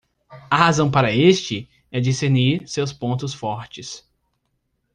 A 0.49 0.57
razão 0.57 0.89
para 0.89 1.13
este? 1.15 1.69
é 1.91 1.99
discernir 1.99 2.67
seus 2.67 2.91
pontos 2.91 3.35
fortes. 3.35 4.03